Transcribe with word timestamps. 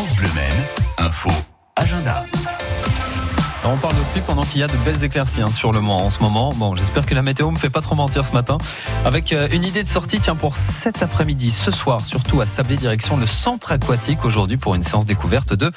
France 0.00 0.14
Bleu 0.14 0.32
Maine, 0.32 0.64
info, 0.98 1.28
agenda. 1.76 2.24
On 3.62 3.76
parle 3.76 3.94
de 3.94 4.02
pluie 4.12 4.22
pendant 4.26 4.42
qu'il 4.42 4.60
y 4.60 4.64
a 4.64 4.68
de 4.68 4.76
belles 4.78 5.04
éclaircies 5.04 5.42
hein, 5.42 5.50
sur 5.52 5.70
le 5.70 5.80
Mans 5.82 6.06
en 6.06 6.10
ce 6.10 6.20
moment. 6.20 6.52
Bon, 6.56 6.74
j'espère 6.74 7.04
que 7.04 7.14
la 7.14 7.20
météo 7.20 7.50
me 7.50 7.58
fait 7.58 7.68
pas 7.68 7.82
trop 7.82 7.94
mentir 7.94 8.26
ce 8.26 8.32
matin. 8.32 8.56
Avec 9.04 9.32
euh, 9.32 9.48
une 9.52 9.64
idée 9.64 9.82
de 9.82 9.88
sortie, 9.88 10.18
tiens, 10.18 10.34
pour 10.34 10.56
cet 10.56 11.02
après-midi, 11.02 11.50
ce 11.50 11.70
soir, 11.70 12.04
surtout 12.04 12.40
à 12.40 12.46
Sablé, 12.46 12.78
direction 12.78 13.18
le 13.18 13.26
centre 13.26 13.70
aquatique 13.70 14.24
aujourd'hui 14.24 14.56
pour 14.56 14.74
une 14.74 14.82
séance 14.82 15.04
découverte 15.04 15.52
de 15.52 15.70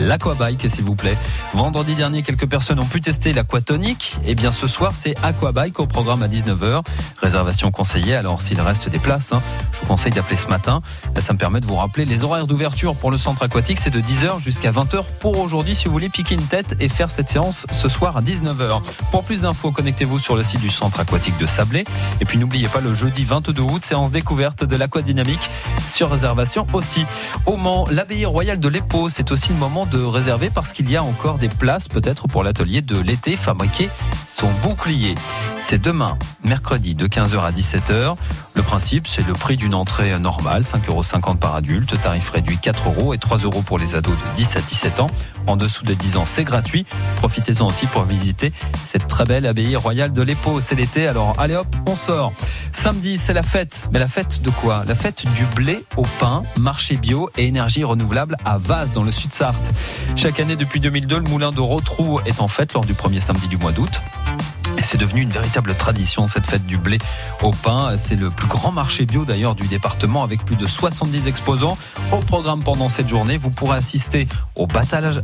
l'aquabike, 0.00 0.68
s'il 0.68 0.84
vous 0.84 0.96
plaît. 0.96 1.16
Vendredi 1.54 1.94
dernier, 1.94 2.22
quelques 2.22 2.48
personnes 2.48 2.80
ont 2.80 2.86
pu 2.86 3.00
tester 3.00 3.32
l'aquatonique. 3.32 4.16
Et 4.24 4.32
eh 4.32 4.34
bien, 4.34 4.50
ce 4.50 4.66
soir, 4.66 4.92
c'est 4.94 5.14
aquabike 5.22 5.78
au 5.78 5.86
programme 5.86 6.24
à 6.24 6.28
19h. 6.28 6.82
Réservation 7.18 7.70
conseillée. 7.70 8.16
Alors, 8.16 8.42
s'il 8.42 8.60
reste 8.60 8.88
des 8.88 8.98
places, 8.98 9.32
hein, 9.32 9.42
je 9.72 9.80
vous 9.80 9.86
conseille 9.86 10.12
d'appeler 10.12 10.36
ce 10.36 10.48
matin. 10.48 10.82
Ça 11.18 11.32
me 11.32 11.38
permet 11.38 11.60
de 11.60 11.66
vous 11.66 11.76
rappeler 11.76 12.04
les 12.04 12.24
horaires 12.24 12.48
d'ouverture 12.48 12.96
pour 12.96 13.12
le 13.12 13.16
centre 13.16 13.42
aquatique. 13.44 13.78
C'est 13.78 13.90
de 13.90 14.00
10h 14.00 14.42
jusqu'à 14.42 14.72
20h 14.72 15.04
pour 15.20 15.38
aujourd'hui 15.38 15.76
si 15.76 15.86
vous 15.86 15.92
voulez 15.92 16.08
piquer 16.08 16.34
une 16.34 16.46
tête 16.46 16.76
et 16.80 16.88
faire 16.88 17.10
cette 17.10 17.27
séance 17.28 17.66
ce 17.72 17.88
soir 17.88 18.16
à 18.16 18.22
19h. 18.22 18.80
Pour 19.10 19.24
plus 19.24 19.42
d'infos, 19.42 19.70
connectez-vous 19.70 20.18
sur 20.18 20.36
le 20.36 20.42
site 20.42 20.60
du 20.60 20.70
centre 20.70 21.00
aquatique 21.00 21.36
de 21.38 21.46
Sablé. 21.46 21.84
Et 22.20 22.24
puis 22.24 22.38
n'oubliez 22.38 22.68
pas 22.68 22.80
le 22.80 22.94
jeudi 22.94 23.24
22 23.24 23.62
août, 23.62 23.84
séance 23.84 24.10
découverte 24.10 24.64
de 24.64 24.76
l'aquadynamique 24.76 25.50
sur 25.88 26.10
réservation 26.10 26.66
aussi. 26.72 27.04
Au 27.46 27.56
Mans, 27.56 27.86
l'abbaye 27.90 28.24
royale 28.24 28.60
de 28.60 28.68
l'Épau, 28.68 29.08
c'est 29.08 29.30
aussi 29.30 29.50
le 29.50 29.58
moment 29.58 29.86
de 29.86 30.02
réserver 30.02 30.50
parce 30.50 30.72
qu'il 30.72 30.90
y 30.90 30.96
a 30.96 31.02
encore 31.02 31.38
des 31.38 31.48
places 31.48 31.88
peut-être 31.88 32.28
pour 32.28 32.42
l'atelier 32.42 32.80
de 32.80 32.98
l'été 32.98 33.36
fabriquer 33.36 33.90
son 34.26 34.48
bouclier. 34.62 35.14
C'est 35.60 35.80
demain, 35.80 36.16
mercredi 36.44 36.94
de 36.94 37.06
15h 37.06 37.40
à 37.40 37.50
17h. 37.50 38.16
Le 38.54 38.62
principe, 38.62 39.06
c'est 39.06 39.22
le 39.22 39.32
prix 39.32 39.56
d'une 39.56 39.74
entrée 39.74 40.18
normale, 40.18 40.62
5,50 40.62 40.88
euros 40.88 41.34
par 41.34 41.56
adulte, 41.56 42.00
tarif 42.00 42.30
réduit 42.30 42.58
4 42.58 42.88
euros 42.88 43.12
et 43.12 43.18
3 43.18 43.38
euros 43.38 43.62
pour 43.62 43.78
les 43.78 43.94
ados 43.94 44.14
de 44.14 44.36
10 44.36 44.56
à 44.56 44.60
17 44.60 45.00
ans. 45.00 45.10
En 45.46 45.56
dessous 45.56 45.84
de 45.84 45.94
10 45.94 46.16
ans, 46.16 46.24
c'est 46.24 46.44
gratuit. 46.44 46.86
Profitez-en 47.16 47.66
aussi 47.66 47.86
pour 47.86 48.04
visiter 48.04 48.52
cette 48.86 49.08
très 49.08 49.24
belle 49.24 49.46
abbaye 49.46 49.76
royale 49.76 50.12
de 50.12 50.22
l'Épau. 50.22 50.60
C'est 50.60 50.74
l'été, 50.74 51.06
alors 51.06 51.34
allez 51.38 51.56
hop, 51.56 51.66
on 51.86 51.94
sort. 51.94 52.32
Samedi, 52.72 53.18
c'est 53.18 53.34
la 53.34 53.42
fête. 53.42 53.88
Mais 53.92 53.98
la 53.98 54.08
fête 54.08 54.40
de 54.42 54.50
quoi? 54.50 54.84
La 54.86 54.94
fête 54.94 55.24
du 55.34 55.44
blé 55.44 55.84
au 55.96 56.06
pain, 56.18 56.42
marché 56.56 56.96
bio 56.96 57.30
et 57.36 57.46
énergie 57.46 57.84
renouvelable 57.84 58.36
à 58.44 58.58
Vase, 58.58 58.92
dans 58.92 59.02
le 59.02 59.12
sud-Sarthe. 59.12 59.72
Chaque 60.16 60.40
année 60.40 60.56
depuis 60.56 60.80
2002, 60.80 61.16
le 61.16 61.22
moulin 61.22 61.50
de 61.50 61.60
Rotrou 61.60 62.20
est 62.26 62.40
en 62.40 62.48
fête 62.48 62.72
lors 62.72 62.84
du 62.84 62.94
premier 62.94 63.20
samedi 63.20 63.48
du 63.48 63.58
mois 63.58 63.72
d'août. 63.72 64.00
Et 64.78 64.82
c'est 64.82 64.96
devenu 64.96 65.22
une 65.22 65.32
véritable 65.32 65.74
tradition, 65.74 66.28
cette 66.28 66.46
fête 66.46 66.64
du 66.64 66.78
blé 66.78 66.98
au 67.42 67.50
pain. 67.50 67.96
C'est 67.96 68.14
le 68.14 68.30
plus 68.30 68.46
grand 68.46 68.70
marché 68.70 69.06
bio 69.06 69.24
d'ailleurs 69.24 69.56
du 69.56 69.66
département 69.66 70.22
avec 70.22 70.44
plus 70.44 70.54
de 70.54 70.66
70 70.66 71.26
exposants. 71.26 71.76
Au 72.12 72.18
programme 72.18 72.62
pendant 72.62 72.88
cette 72.88 73.08
journée, 73.08 73.38
vous 73.38 73.50
pourrez 73.50 73.76
assister 73.76 74.28
au 74.54 74.68
battage, 74.68 75.20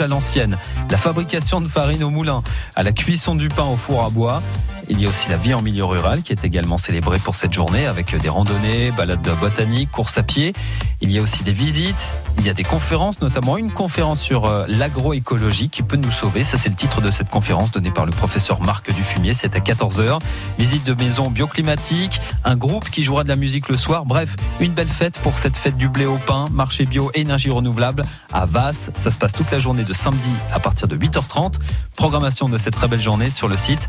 à 0.00 0.06
l'ancienne, 0.06 0.58
la 0.90 0.98
fabrication 0.98 1.62
de 1.62 1.68
farine 1.68 2.04
au 2.04 2.10
moulin, 2.10 2.42
à 2.74 2.82
la 2.82 2.92
cuisson 2.92 3.34
du 3.34 3.48
pain 3.48 3.64
au 3.64 3.76
four 3.76 4.04
à 4.04 4.10
bois. 4.10 4.42
Il 4.88 5.00
y 5.00 5.06
a 5.06 5.08
aussi 5.08 5.28
la 5.28 5.36
vie 5.36 5.52
en 5.52 5.62
milieu 5.62 5.84
rural 5.84 6.22
qui 6.22 6.32
est 6.32 6.44
également 6.44 6.78
célébrée 6.78 7.18
pour 7.18 7.34
cette 7.34 7.52
journée 7.52 7.86
avec 7.86 8.16
des 8.16 8.28
randonnées, 8.28 8.92
balades 8.92 9.28
botaniques, 9.40 9.90
courses 9.90 10.16
à 10.16 10.22
pied. 10.22 10.52
Il 11.00 11.10
y 11.10 11.18
a 11.18 11.22
aussi 11.22 11.42
des 11.42 11.52
visites, 11.52 12.14
il 12.38 12.46
y 12.46 12.50
a 12.50 12.54
des 12.54 12.62
conférences, 12.62 13.20
notamment 13.20 13.58
une 13.58 13.72
conférence 13.72 14.20
sur 14.20 14.46
euh, 14.46 14.64
l'agroécologie 14.68 15.68
qui 15.70 15.82
peut 15.82 15.96
nous 15.96 16.10
sauver. 16.10 16.44
Ça, 16.44 16.56
c'est 16.56 16.68
le 16.68 16.76
titre 16.76 17.00
de 17.00 17.10
cette 17.10 17.28
conférence 17.28 17.72
donnée 17.72 17.90
par 17.90 18.06
le 18.06 18.12
professeur 18.12 18.60
Marc 18.60 18.92
Dufumier. 18.92 19.34
C'est 19.34 19.56
à 19.56 19.58
14h. 19.58 20.20
Visite 20.58 20.84
de 20.84 20.94
maison 20.94 21.30
bioclimatique, 21.30 22.20
un 22.44 22.56
groupe 22.56 22.88
qui 22.88 23.02
jouera 23.02 23.24
de 23.24 23.28
la 23.28 23.36
musique 23.36 23.68
le 23.68 23.76
soir. 23.76 24.06
Bref, 24.06 24.36
une 24.60 24.72
belle 24.72 24.88
fête 24.88 25.18
pour 25.18 25.36
cette 25.38 25.56
fête 25.56 25.76
du 25.76 25.88
blé 25.88 26.06
au 26.06 26.16
pain, 26.16 26.46
marché 26.52 26.86
bio, 26.86 27.10
énergie 27.14 27.50
renouvelable 27.50 28.02
à 28.32 28.46
Vasse. 28.46 28.90
Ça 28.94 29.10
se 29.10 29.18
passe 29.18 29.32
toute 29.32 29.50
la 29.50 29.58
journée 29.58 29.84
de 29.84 29.92
samedi 29.92 30.32
à 30.52 30.60
partir 30.60 30.86
de 30.86 30.96
8h30. 30.96 31.54
Programmation 31.96 32.48
de 32.48 32.58
cette 32.58 32.74
très 32.74 32.88
belle 32.88 33.00
journée 33.00 33.30
sur 33.30 33.48
le 33.48 33.56
site 33.56 33.88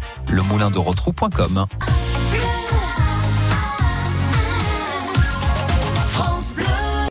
lemoulindorotrou.com. 0.87 2.16